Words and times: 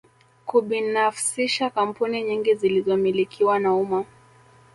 Kubinafsisha 0.45 1.69
kampuni 1.69 2.23
nyingi 2.23 2.55
zilizomilikiwa 2.55 3.59
na 3.59 3.73
umma 3.73 4.05